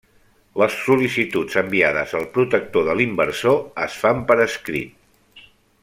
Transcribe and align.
Les 0.61 0.77
sol·licituds 0.85 1.59
enviades 1.61 2.15
al 2.21 2.25
Protector 2.39 2.87
de 2.89 2.97
l'Inversor 3.01 3.61
es 3.89 3.99
fan 4.07 4.25
per 4.33 4.41
escrit. 4.49 5.47